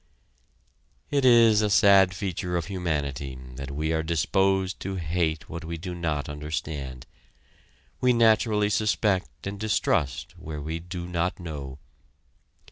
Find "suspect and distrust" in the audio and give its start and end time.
8.71-10.35